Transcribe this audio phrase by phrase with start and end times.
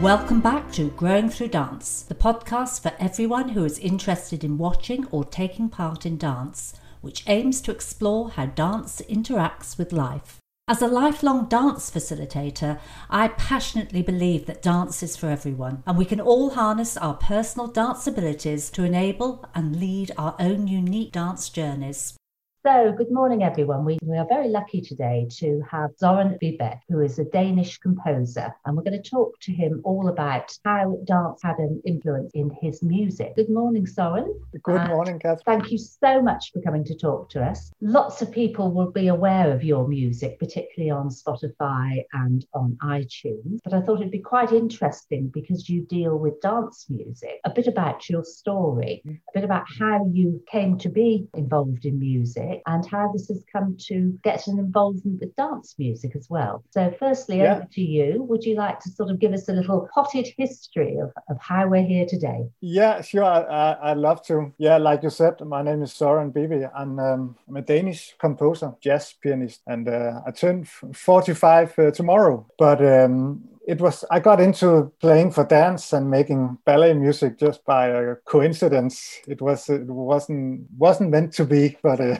[0.00, 5.06] Welcome back to Growing Through Dance, the podcast for everyone who is interested in watching
[5.10, 10.38] or taking part in dance, which aims to explore how dance interacts with life.
[10.66, 12.80] As a lifelong dance facilitator,
[13.10, 17.66] I passionately believe that dance is for everyone, and we can all harness our personal
[17.66, 22.14] dance abilities to enable and lead our own unique dance journeys.
[22.62, 23.86] So, good morning, everyone.
[23.86, 28.54] We, we are very lucky today to have Soren Vibeke, who is a Danish composer,
[28.66, 32.50] and we're going to talk to him all about how dance had an influence in
[32.60, 33.34] his music.
[33.34, 34.38] Good morning, Soren.
[34.62, 35.60] Good morning, Catherine.
[35.60, 37.72] Thank you so much for coming to talk to us.
[37.80, 43.60] Lots of people will be aware of your music, particularly on Spotify and on iTunes,
[43.64, 47.68] but I thought it'd be quite interesting because you deal with dance music, a bit
[47.68, 52.62] about your story, a bit about how you came to be involved in music music
[52.66, 56.62] and how this has come to get an involvement with dance music as well.
[56.70, 57.56] So, firstly, yeah.
[57.56, 58.22] over to you.
[58.22, 61.68] Would you like to sort of give us a little potted history of, of how
[61.68, 62.46] we're here today?
[62.60, 63.24] Yeah, sure.
[63.24, 64.52] I, would love to.
[64.58, 68.74] Yeah, like you said, my name is Soren Vibeke, and um, I'm a Danish composer,
[68.80, 72.46] jazz pianist, and uh, I turn 45 uh, tomorrow.
[72.58, 77.64] But um, it was I got into playing for dance and making ballet music just
[77.64, 79.20] by a coincidence.
[79.28, 82.18] It was it wasn't wasn't meant to be, but uh,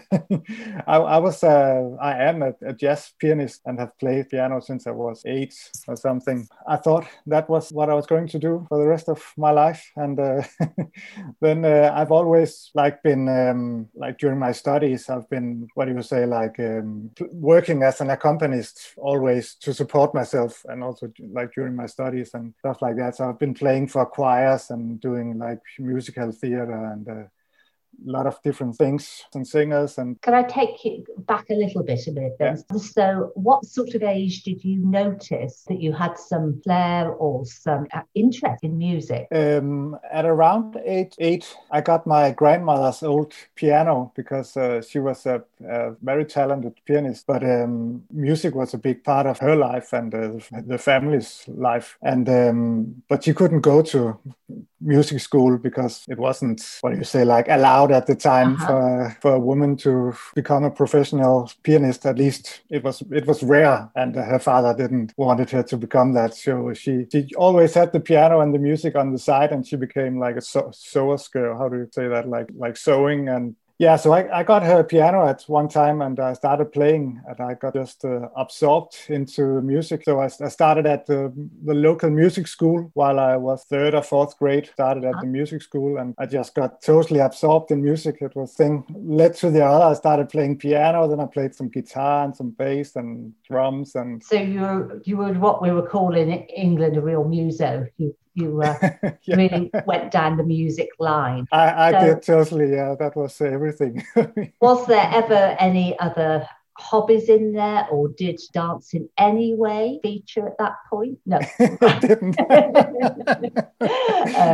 [0.86, 4.86] I, I, was uh, I am a, a, jazz pianist and have played piano since
[4.86, 5.54] I was eight
[5.88, 6.46] or something.
[6.68, 9.50] I thought that was what I was going to do for the rest of my
[9.50, 10.42] life, and uh,
[11.40, 15.94] then uh, I've always like been um, like during my studies I've been what do
[15.94, 21.39] you say like um, working as an accompanist always to support myself and also like
[21.46, 23.16] during my studies and stuff like that.
[23.16, 27.22] So I've been playing for choirs and doing like musical theater and uh,
[28.04, 32.06] lot of different things and singers and can i take you back a little bit
[32.06, 32.56] a bit then?
[32.70, 32.78] Yeah.
[32.78, 37.86] so what sort of age did you notice that you had some flair or some
[37.92, 39.28] uh, interest in music?
[39.32, 45.26] Um, at around eight eight i got my grandmother's old piano because uh, she was
[45.26, 49.92] a, a, very talented pianist but um, music was a big part of her life
[49.92, 50.30] and uh,
[50.66, 51.98] the family's life.
[52.02, 54.18] And um, but she couldn't go to
[54.80, 58.66] music school because it wasn't what do you say like allowed at the time uh-huh.
[58.66, 62.06] for for a woman to become a professional pianist.
[62.06, 66.14] At least it was it was rare and her father didn't wanted her to become
[66.14, 66.34] that.
[66.34, 69.76] So she she always had the piano and the music on the side and she
[69.76, 72.28] became like a sew- sewer's girl how do you say that?
[72.28, 76.20] Like like sewing and yeah, so I, I got her piano at one time and
[76.20, 80.04] I started playing and I got just uh, absorbed into music.
[80.04, 81.32] So I, I started at the,
[81.64, 85.62] the, local music school while I was third or fourth grade, started at the music
[85.62, 88.18] school and I just got totally absorbed in music.
[88.20, 89.86] It was thing led to the other.
[89.86, 93.94] I started playing piano, then I played some guitar and some bass and drums.
[93.94, 97.86] And so you were, you were what we were calling in England a real muso.
[97.96, 98.76] You you uh,
[99.22, 99.36] yeah.
[99.36, 101.46] really went down the music line.
[101.52, 102.72] I, I so, did totally.
[102.72, 104.04] Yeah, that was everything.
[104.60, 106.46] was there ever any other
[106.80, 112.00] hobbies in there or did dance in any way feature at that point no it
[112.00, 112.48] didn't um,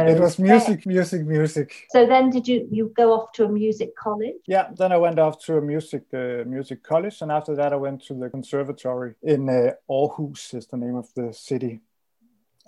[0.08, 3.94] it was music music music so then did you you go off to a music
[3.97, 7.72] college yeah then i went off to a music uh, music college and after that
[7.72, 11.81] i went to the conservatory in uh, aarhus is the name of the city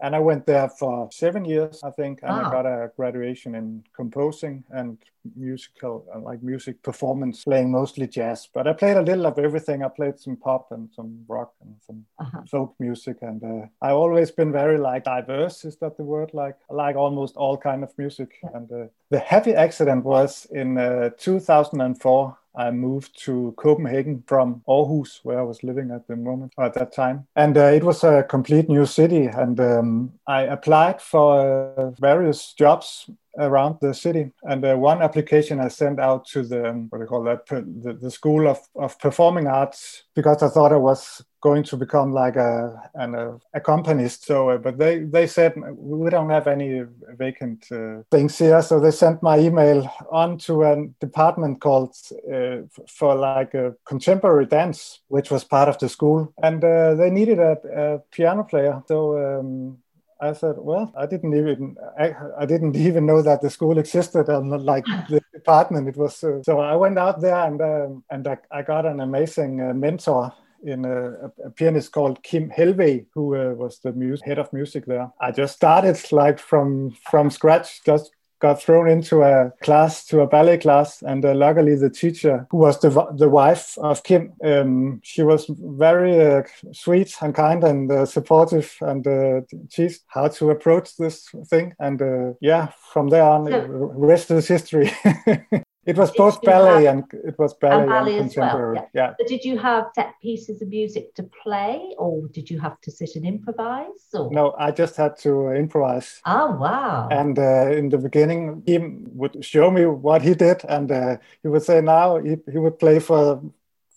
[0.01, 3.85] and I went there for seven years, I think, and I got a graduation in
[3.95, 4.99] composing and
[5.37, 8.49] musical, uh, like music performance, playing mostly jazz.
[8.53, 9.83] But I played a little of everything.
[9.83, 12.43] I played some pop and some rock and some uh-huh.
[12.51, 15.65] folk music, and uh, I've always been very like diverse.
[15.65, 16.31] Is that the word?
[16.33, 18.39] Like I like almost all kind of music.
[18.43, 18.51] Yeah.
[18.55, 22.37] And uh, the happy accident was in uh, 2004.
[22.59, 26.93] I moved to Copenhagen from Aarhus, where I was living at the moment at that
[26.93, 29.27] time, and uh, it was a complete new city.
[29.27, 33.09] And um, I applied for uh, various jobs
[33.39, 34.33] around the city.
[34.43, 37.47] And uh, one application I sent out to the um, what do you call that
[37.47, 42.13] the, the School of, of Performing Arts because I thought I was going to become
[42.13, 44.27] like a an accompanist.
[44.27, 46.85] So, uh, but they they said we don't have any
[47.17, 48.63] vacant uh, things here.
[48.63, 51.95] So they sent my email on to a department called
[52.33, 57.11] uh, for like a contemporary dance, which was part of the school, and uh, they
[57.11, 58.83] needed a, a piano player.
[58.89, 59.19] So.
[59.19, 59.79] Um,
[60.21, 64.29] I said, well, I didn't even I, I, didn't even know that the school existed
[64.29, 65.87] and like the department.
[65.87, 68.99] It was uh, so I went out there and um, and I, I, got an
[68.99, 70.33] amazing uh, mentor
[70.63, 75.11] in a, a, pianist called Kim Helvey, who uh, was the head of music there.
[75.21, 78.11] I just started like from from scratch, just
[78.41, 82.59] got thrown into a class, to a ballet class, and uh, luckily the teacher, who
[82.59, 87.91] was the the wife of Kim, um, she was very uh, sweet and kind and
[87.91, 89.41] uh, supportive, and uh,
[89.71, 91.75] teach how to approach this thing.
[91.79, 94.91] And uh, yeah, from there on, so, rest is history.
[95.89, 98.75] It was both ballet have, and it was ballet and, ballet and contemporary.
[98.75, 99.07] Well, yeah.
[99.07, 99.15] yeah.
[99.19, 102.91] But did you have set pieces of music to play, or did you have to
[102.91, 104.05] sit and improvise?
[104.13, 104.31] Or?
[104.31, 106.21] No, I just had to improvise.
[106.27, 107.09] Oh wow!
[107.11, 111.49] And uh, in the beginning, he would show me what he did, and uh, he
[111.49, 113.43] would say, "Now he, he would play for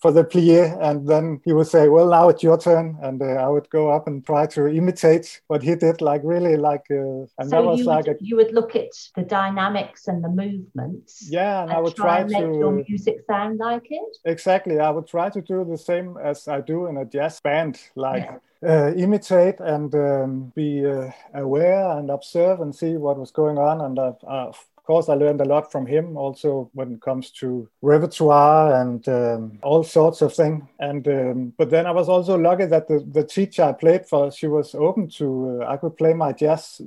[0.02, 3.26] for the plie, and then he would say, "Well, now it's your turn," and uh,
[3.26, 6.86] I would go up and try to imitate what he did, like really, like.
[6.90, 10.08] Uh, and so that was you like would, a, you would look at the dynamics
[10.08, 11.30] and the movements.
[11.30, 14.18] Yeah, and, and I would try, try to make your music sound like it.
[14.26, 17.80] Exactly, I would try to do the same as I do in a jazz band,
[17.96, 18.24] like.
[18.24, 18.38] Yeah.
[18.64, 23.82] Uh, imitate and um, be uh, aware and observe and see what was going on.
[23.82, 24.52] And uh, uh
[24.84, 29.60] course, I learned a lot from him also when it comes to repertoire and um,
[29.64, 30.64] all sorts of things.
[30.80, 34.32] And um, but then I was also lucky that the, the teacher I played for,
[34.32, 36.82] she was open to uh, I could play my jazz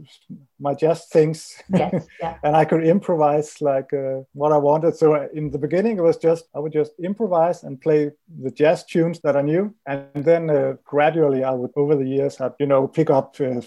[0.60, 2.36] my jazz things, yes, yeah.
[2.42, 4.96] and I could improvise like uh, what I wanted.
[4.96, 8.12] So in the beginning, it was just I would just improvise and play
[8.42, 12.40] the jazz tunes that I knew, and then uh, gradually I would over the years
[12.40, 13.60] I'd you know pick up uh,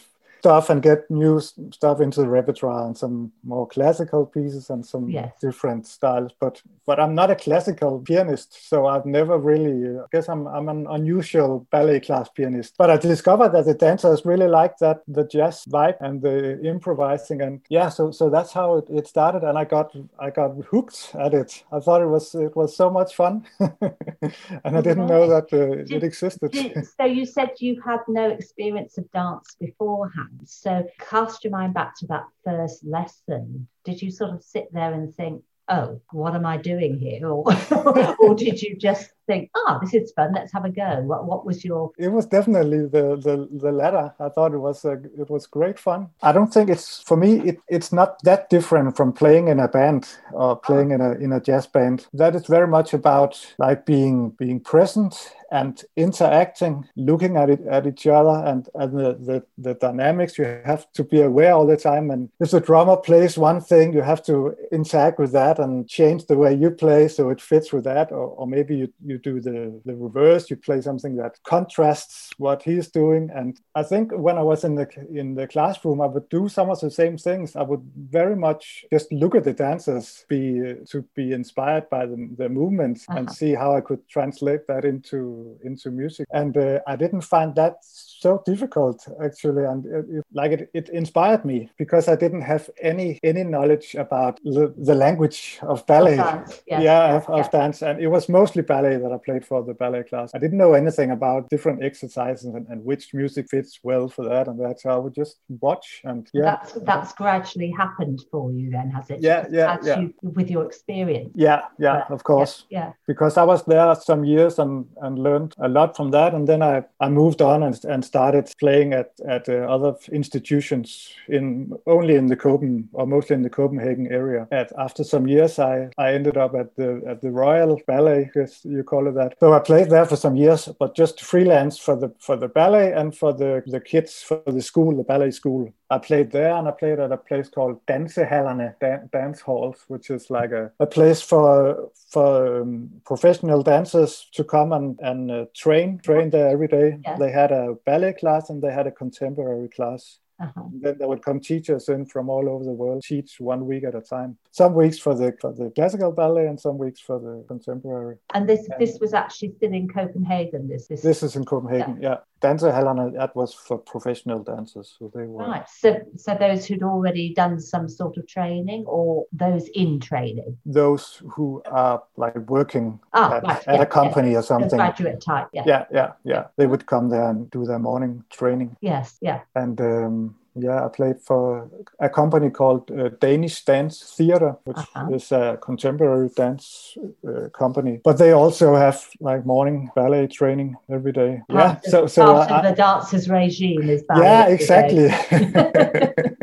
[0.47, 5.09] stuff and get new stuff into the repertoire and some more classical pieces and some
[5.09, 5.33] yes.
[5.41, 6.31] different styles.
[6.39, 9.99] But but I'm not a classical pianist, so I've never really.
[9.99, 12.75] I guess I'm I'm an unusual ballet class pianist.
[12.77, 17.41] But I discovered that the dancers really like that the jazz vibe and the improvising
[17.41, 17.89] and yeah.
[17.89, 21.65] So so that's how it, it started, and I got I got hooked at it.
[21.73, 25.83] I thought it was it was so much fun, and I didn't know that uh,
[25.83, 26.51] did, it existed.
[26.51, 30.37] Did, so you said you had no experience of dance beforehand.
[30.45, 33.68] So cast your mind back to that first lesson.
[33.86, 37.28] Did you sort of sit there and think, oh, what am I doing here?
[37.28, 37.45] Or,
[38.19, 41.01] or did you just think, oh, this is fun, let's have a go?
[41.01, 41.91] What, what was your?
[41.97, 44.13] It was definitely the, the, the latter.
[44.19, 46.09] I thought it was, a, it was great fun.
[46.24, 49.68] I don't think it's, for me, it, it's not that different from playing in a
[49.68, 52.07] band or playing in a, in a jazz band.
[52.13, 57.88] That is very much about like being, being present and interacting, looking at it at
[57.88, 60.38] each other and, and the, the, the dynamics.
[60.38, 62.12] You have to be aware all the time.
[62.12, 66.25] And if the drummer plays one thing, you have to interact with that and change
[66.25, 68.12] the way you play so it fits with that.
[68.12, 72.64] Or, or maybe you, you do the, the reverse, you play something that contrasts what
[72.64, 73.30] he's doing.
[73.34, 76.69] And I think when I was in the in the classroom, I would do some
[76.69, 77.56] of the same things.
[77.56, 82.30] I would very much just look at the dancers, be to be inspired by the,
[82.38, 83.19] the movements uh-huh.
[83.19, 87.56] and see how I could translate that into into music and uh, i didn't find
[87.56, 92.42] that so difficult actually and it, it, like it, it inspired me because i didn't
[92.42, 97.52] have any any knowledge about the, the language of ballet of yeah, yeah, of, of
[97.52, 100.31] dance and it was mostly ballet that i played for the ballet class.
[100.33, 104.48] I didn't know anything about different exercises and, and which music fits well for that
[104.48, 104.81] and that.
[104.81, 106.44] So i would just watch and yeah.
[106.44, 109.19] That's that's gradually happened for you then has it?
[109.21, 110.00] Yeah yeah, yeah.
[110.00, 111.31] You, with your experience.
[111.36, 112.65] Yeah yeah but, of course.
[112.69, 112.92] yeah, yeah.
[113.07, 116.33] Because i was there some years and and learned a lot from that.
[116.33, 121.12] And then i i moved on and, and started playing at at uh, other institutions
[121.27, 124.48] in only in the Copenhagen or mostly in the Copenhagen area.
[124.51, 128.62] At after some years, I I ended up at the at the Royal Ballet, as
[128.63, 129.35] you call it that.
[129.39, 132.94] So I played there for some years, but just freelance for the for the ballet
[132.94, 135.71] and for the the kids for the school, the ballet school.
[135.89, 140.09] I played there and I played at a place called Dansehallerne, Dan- dance halls, which
[140.09, 145.45] is like a, a place for for um, professional dancers to come and, and uh,
[145.54, 146.97] train train there every day.
[147.04, 147.18] Yeah.
[147.18, 150.19] They had a ballet class and they had a contemporary class.
[150.39, 150.63] Uh-huh.
[150.71, 153.95] Then there would come teachers in from all over the world, teach one week at
[153.95, 154.37] a time.
[154.51, 158.17] Some weeks for the for the classical ballet, and some weeks for the contemporary.
[158.35, 160.67] And this and this was actually still in Copenhagen.
[160.67, 161.99] This this, this is in Copenhagen.
[162.01, 162.17] Yeah, yeah.
[162.41, 165.67] Dansehallerne that was for professional dancers, so they were right.
[165.67, 170.57] So so those who'd already done some sort of training, or those in training.
[170.65, 173.67] Those who are like working ah, at, right.
[173.67, 174.77] at yeah, a company or something.
[174.77, 175.47] graduate type.
[175.51, 175.63] Yeah.
[175.65, 176.44] Yeah, yeah, yeah.
[176.57, 178.77] They would come there and do their morning training.
[178.81, 179.17] Yes.
[179.21, 179.41] Yeah.
[179.56, 179.79] And.
[179.81, 185.09] Um, yeah, I played for a company called uh, Danish Dance Theater, which uh-huh.
[185.14, 186.97] is a contemporary dance
[187.28, 188.02] uh, company.
[188.04, 191.42] But they also have like morning ballet training every day.
[191.49, 194.23] Part yeah, so so part of the dancers regime is ballet.
[194.26, 195.09] Yeah, exactly.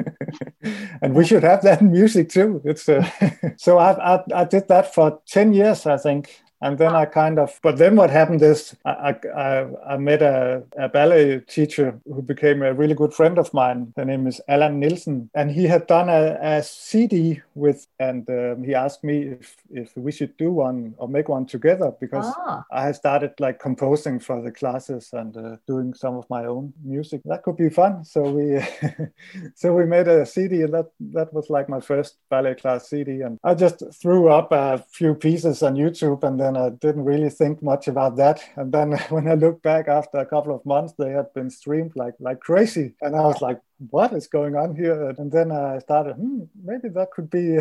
[1.03, 2.61] and we should have that in music too.
[2.65, 3.09] It's uh,
[3.57, 7.39] so I, I I did that for ten years, I think And then I kind
[7.39, 12.23] of, but then what happened is I, I, I met a, a ballet teacher who
[12.23, 13.93] became a really good friend of mine.
[13.99, 15.29] Her name is Allan Nielsen.
[15.35, 19.95] And he had done a, a CD with, and um, he asked me if, if
[19.95, 22.65] we should do one or make one together because ah.
[22.73, 26.73] I had started like composing for the classes and uh, doing some of my own
[26.83, 27.21] music.
[27.27, 28.07] That could be fun.
[28.07, 28.67] So we,
[29.55, 33.21] so we made a CD and that, that was like my first ballet class CD.
[33.21, 37.31] And I just threw up a few pieces on YouTube and then I didn't really
[37.31, 38.43] think much about that.
[38.57, 41.93] And then when I look back after a couple of months, they had been streamed
[41.97, 42.95] like like crazy.
[43.01, 45.11] And I was like, what is going on here?
[45.19, 47.59] And then I started, hmm, maybe that could be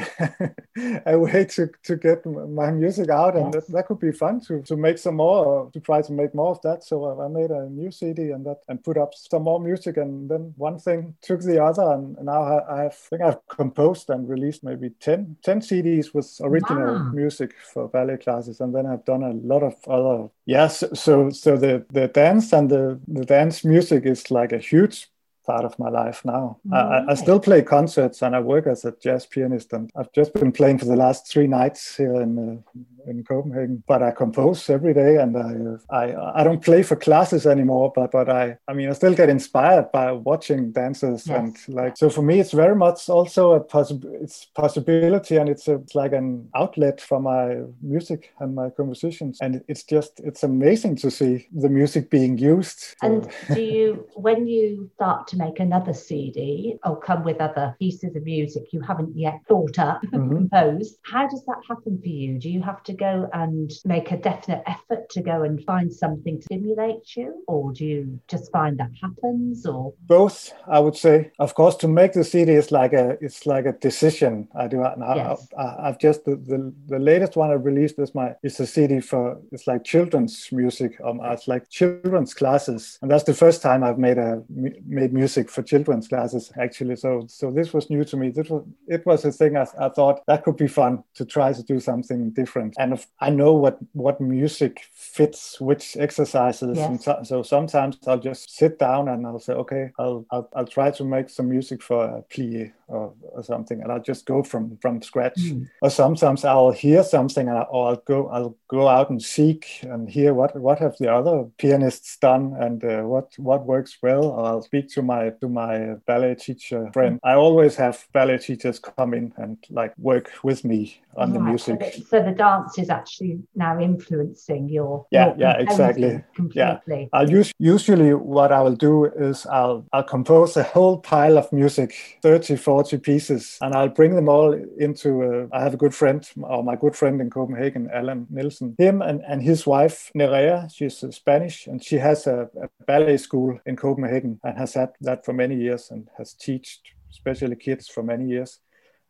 [1.06, 4.62] a way to, to get my music out, and that, that could be fun to,
[4.64, 6.84] to make some more, to try to make more of that.
[6.84, 10.30] So I made a new CD and that and put up some more music, and
[10.30, 14.28] then one thing took the other, and now I, have, I think I've composed and
[14.30, 17.12] released maybe 10, 10 CDs with original wow.
[17.14, 20.30] music for ballet classes, and then I've done a lot of other.
[20.46, 25.10] Yes, so so the the dance and the the dance music is like a huge
[25.46, 26.58] part of my life now.
[26.72, 30.34] I, I, still play concerts and I work as a jazz pianist, and I've just
[30.34, 33.84] been playing for the last three nights here in uh, in Copenhagen.
[33.88, 37.92] But I compose every day, and I I I don't play for classes anymore.
[37.96, 41.38] But but I I mean I still get inspired by watching dancers yes.
[41.38, 45.68] and like so for me it's very much also a possible it's possibility and it's,
[45.68, 50.44] a, it's like an outlet for my music and my compositions and it's just it's
[50.44, 52.96] amazing to see the music being used.
[53.02, 58.16] And do you when you start to make another CD or come with other pieces
[58.16, 60.30] of music you haven't yet thought up mm-hmm.
[60.30, 60.98] composed?
[61.04, 62.40] How does that happen for you?
[62.40, 66.38] Do you have to go and make a definite effort to go and find something
[66.38, 69.66] to stimulate you, or do you just find that happens?
[69.66, 71.32] Or both, I would say.
[71.40, 74.48] Of course, to make the CD is like a it's like a decision.
[74.56, 75.16] I do now.
[75.16, 75.48] Yes.
[75.58, 79.00] I, have just the, the, the latest one I released is my it's a CD
[79.00, 81.00] for it's like children's music.
[81.04, 85.23] Um, it's like children's classes, and that's the first time I've made a made music
[85.28, 86.96] for children's classes actually.
[86.96, 88.30] So so this was new to me.
[88.30, 91.54] This was it was a thing I, I thought that could be fun to try
[91.54, 96.90] to do something different And of I know what what music fits which exercises, yes.
[96.90, 100.68] and so, so, sometimes I'll just sit down and I'll say, okay, I'll I'll, I'll
[100.68, 104.44] try to make some music for a plie or, or something, and I'll just go
[104.44, 105.40] from from scratch.
[105.40, 105.68] Mm.
[105.82, 109.80] Or sometimes I'll hear something, and I, or I'll go I'll go out and seek
[109.84, 114.26] and hear what what have the other pianists done and uh, what what works well.
[114.26, 117.16] Or I'll speak to my to my ballet teacher friend.
[117.18, 117.30] Mm.
[117.30, 121.34] I always have ballet teachers come in and like work with me on right.
[121.34, 121.82] the music.
[121.82, 127.02] So the, so the dance is actually now influencing your yeah your yeah exactly completely.
[127.02, 127.08] Yeah.
[127.14, 131.52] I'll use usually what I will do is I'll I'll compose a whole pile of
[131.52, 135.24] music, 30, 40 pieces, and I'll bring them all into.
[135.24, 138.76] A, I have a good friend, or my good friend in Copenhagen, Alan Nielsen.
[138.78, 143.18] Him and, and his wife Nerea, she's uh, Spanish, and she has a, a ballet
[143.18, 146.68] school in Copenhagen and has had that for many years and has taught
[147.12, 148.60] especially kids for many years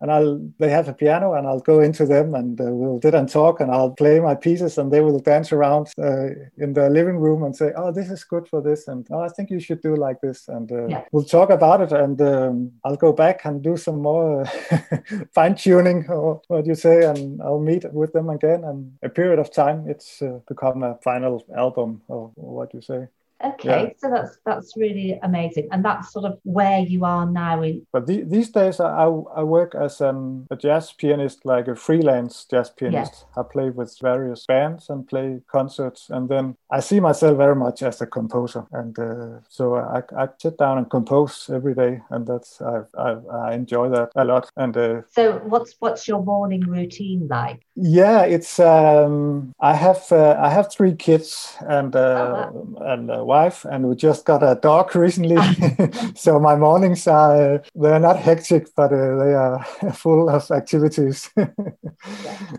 [0.04, 3.16] and I'll they have a piano and I'll go into them and uh, we'll sit
[3.16, 6.90] and talk and I'll play my pieces and they will dance around uh, in the
[6.90, 9.62] living room and say, "Oh, this is good for this," and "Oh, I think you
[9.62, 11.06] should do like this," and uh, yeah.
[11.14, 14.46] we'll talk about it and um, I'll go back and do some more
[15.34, 18.66] fine tuning or what you say, and I'll meet with them again.
[18.66, 22.82] And a period of time, it's uh, become a final album or, or what you
[22.82, 23.08] say.
[23.44, 23.90] Okay, yeah.
[23.98, 27.62] so that's that's really amazing, and that's sort of where you are now.
[27.62, 31.76] In but the, these days, I, I work as an, a jazz pianist, like a
[31.76, 33.26] freelance jazz pianist.
[33.36, 37.84] I play with various bands and play concerts, and then I see myself very much
[37.84, 42.26] as a composer, and uh, so I, I sit down and compose every day, and
[42.26, 44.50] that's I I, I enjoy that a lot.
[44.56, 47.66] And uh, so, what's what's your morning routine like?
[47.76, 52.94] Yeah, it's um, I have uh, I have three kids and uh, oh, wow.
[52.94, 55.38] and a wife, and we just got a dog recently.
[56.16, 59.64] so my mornings are uh, they're not hectic, but uh, they are
[60.04, 61.30] full of activities.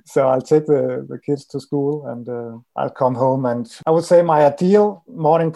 [0.04, 3.90] So I'll take the, the kids to school and uh, I'll come home, and I
[3.90, 5.54] would say my ideal morning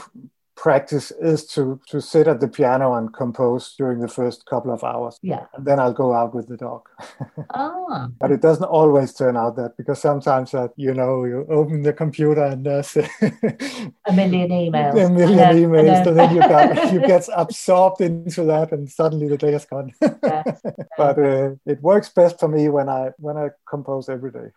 [0.58, 4.82] practice is to to sit at the piano and compose during the first couple of
[4.82, 5.18] hours.
[5.22, 5.44] Yeah.
[5.54, 6.82] And then I'll go out with the dog.
[7.54, 8.08] ah.
[8.20, 11.92] But it doesn't always turn out that because sometimes that you know you open the
[11.92, 12.96] computer and there's
[14.06, 15.06] a million emails.
[15.06, 19.28] A million then, emails, and then, you got you get absorbed into that, and suddenly
[19.28, 19.92] the day is gone.
[20.02, 20.60] yes.
[20.96, 24.48] But uh, it works best for me when I when I compose every day.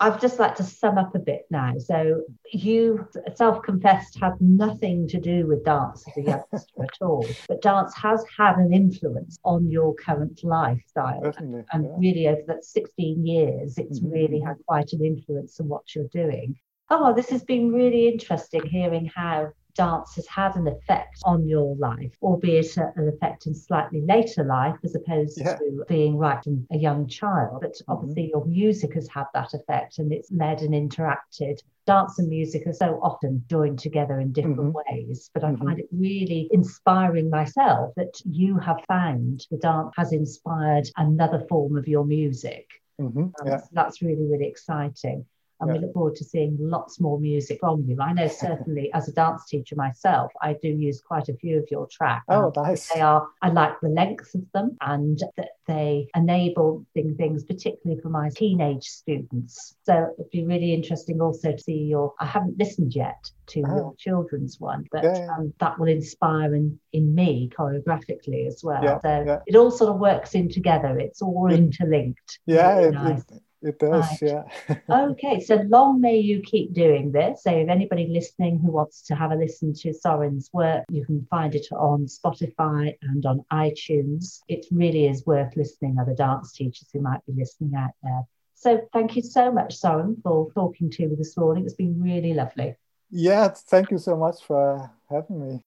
[0.00, 1.72] I'd just like to sum up a bit now.
[1.78, 7.26] So, you self confessed had nothing to do with dance as a youngster at all,
[7.48, 11.22] but dance has had an influence on your current lifestyle.
[11.22, 11.90] Definitely, and yeah.
[11.98, 14.12] really, over that 16 years, it's mm-hmm.
[14.12, 16.56] really had quite an influence on what you're doing.
[16.90, 21.76] Oh, this has been really interesting hearing how dance has had an effect on your
[21.76, 25.54] life, albeit an effect in slightly later life as opposed yeah.
[25.54, 27.60] to being right from a young child.
[27.62, 27.92] But mm-hmm.
[27.92, 28.30] obviously, mm-hmm.
[28.30, 31.62] your music has had that effect and it's led and interacted.
[31.86, 34.96] Dance and music are so often joined together in different mm-hmm.
[34.96, 35.64] ways, but I mm-hmm.
[35.64, 41.76] find it really inspiring myself that you have found the dance has inspired another form
[41.78, 42.66] of your music.
[43.00, 43.28] Mm-hmm.
[43.46, 43.60] Yeah.
[43.72, 45.24] That's really, really exciting
[45.60, 45.74] and yeah.
[45.74, 47.96] we look forward to seeing lots more music from you.
[48.00, 51.70] I know certainly as a dance teacher myself, I do use quite a few of
[51.70, 52.24] your tracks.
[52.28, 52.88] Oh, nice.
[52.92, 58.08] They are, I like the length of them and that they enable things, particularly for
[58.08, 59.76] my teenage students.
[59.84, 63.76] So it'd be really interesting also to see your, I haven't listened yet to oh.
[63.76, 65.28] your children's one, but yeah, yeah.
[65.36, 69.00] Um, that will inspire in, in me choreographically as well.
[69.02, 70.98] So it all sort of works in together.
[70.98, 72.38] It's all interlinked.
[72.46, 73.20] Yeah, really it, nice.
[73.30, 74.22] it, it does, right.
[74.22, 74.74] yeah.
[75.10, 77.42] okay, so long may you keep doing this.
[77.42, 81.26] So, if anybody listening who wants to have a listen to Soren's work, you can
[81.28, 84.40] find it on Spotify and on iTunes.
[84.48, 85.98] It really is worth listening.
[85.98, 88.22] Other dance teachers who might be listening out there.
[88.54, 91.64] So, thank you so much, Soren, for talking to me this morning.
[91.64, 92.76] It's been really lovely.
[93.10, 95.62] Yeah, thank you so much for having me.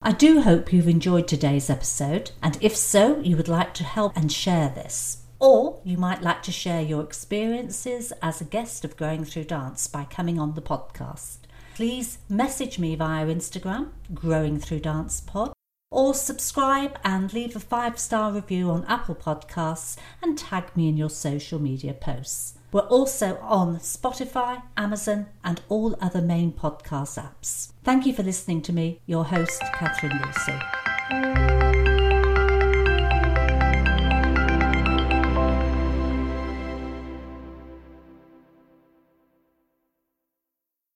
[0.00, 4.16] I do hope you've enjoyed today's episode, and if so, you would like to help
[4.16, 5.23] and share this.
[5.38, 9.86] Or you might like to share your experiences as a guest of Growing Through Dance
[9.86, 11.38] by coming on the podcast.
[11.74, 15.52] Please message me via Instagram, Growing Through Dance Pod,
[15.90, 20.96] or subscribe and leave a five star review on Apple Podcasts and tag me in
[20.96, 22.54] your social media posts.
[22.72, 27.72] We're also on Spotify, Amazon, and all other main podcast apps.
[27.84, 31.53] Thank you for listening to me, your host, Catherine Lucy.